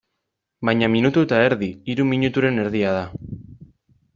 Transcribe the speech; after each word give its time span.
Baina 0.69 0.87
minutu 0.93 1.25
eta 1.27 1.41
erdi, 1.49 1.69
hiru 1.91 2.07
minuturen 2.13 2.61
erdia 2.65 2.95
da. 2.99 3.05